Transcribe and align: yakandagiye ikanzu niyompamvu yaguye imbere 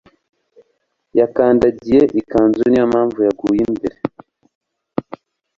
yakandagiye 1.19 2.01
ikanzu 2.19 2.61
niyompamvu 2.69 3.19
yaguye 3.27 3.61
imbere 3.69 3.97